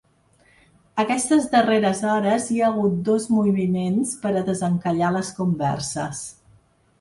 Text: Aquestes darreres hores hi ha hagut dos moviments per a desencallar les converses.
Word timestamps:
Aquestes 1.01 1.43
darreres 1.51 2.01
hores 2.13 2.47
hi 2.53 2.57
ha 2.63 2.69
hagut 2.69 2.95
dos 3.09 3.27
moviments 3.35 4.15
per 4.25 4.33
a 4.33 4.43
desencallar 4.49 5.13
les 5.19 5.31
converses. 5.43 6.25